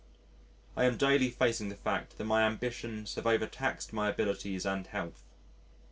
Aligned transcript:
I 0.75 0.85
am 0.85 0.97
daily 0.97 1.29
facing 1.29 1.69
the 1.69 1.75
fact 1.75 2.17
that 2.17 2.23
my 2.23 2.41
ambitions 2.47 3.13
have 3.13 3.27
overtaxed 3.27 3.93
my 3.93 4.09
abilities 4.09 4.65
and 4.65 4.87
health. 4.87 5.21